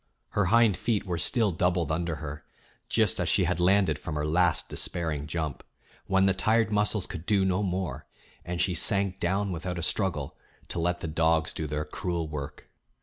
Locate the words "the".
6.25-6.33, 11.01-11.07